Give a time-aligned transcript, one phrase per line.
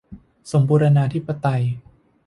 [0.51, 1.63] สมบูรณาธิปไตย